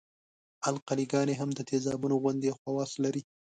القلي 0.69 1.05
ګانې 1.11 1.35
هم 1.39 1.49
د 1.55 1.59
تیزابونو 1.69 2.15
غوندې 2.21 2.55
خواص 2.57 2.91
لري. 3.03 3.21